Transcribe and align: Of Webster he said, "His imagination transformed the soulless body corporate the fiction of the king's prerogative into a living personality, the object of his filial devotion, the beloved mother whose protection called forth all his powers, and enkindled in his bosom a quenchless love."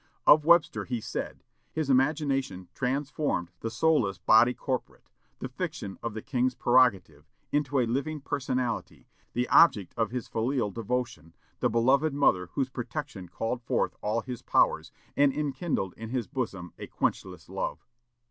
Of 0.25 0.43
Webster 0.45 0.85
he 0.85 0.99
said, 0.99 1.43
"His 1.71 1.87
imagination 1.87 2.69
transformed 2.73 3.51
the 3.59 3.69
soulless 3.69 4.17
body 4.17 4.55
corporate 4.55 5.11
the 5.37 5.47
fiction 5.47 5.99
of 6.01 6.15
the 6.15 6.23
king's 6.23 6.55
prerogative 6.55 7.29
into 7.51 7.77
a 7.77 7.85
living 7.85 8.19
personality, 8.19 9.05
the 9.33 9.47
object 9.49 9.93
of 9.95 10.09
his 10.09 10.27
filial 10.27 10.71
devotion, 10.71 11.35
the 11.59 11.69
beloved 11.69 12.15
mother 12.15 12.47
whose 12.53 12.69
protection 12.71 13.27
called 13.29 13.61
forth 13.61 13.95
all 14.01 14.21
his 14.21 14.41
powers, 14.41 14.91
and 15.15 15.33
enkindled 15.33 15.93
in 15.95 16.09
his 16.09 16.25
bosom 16.25 16.73
a 16.79 16.87
quenchless 16.87 17.47
love." 17.47 17.85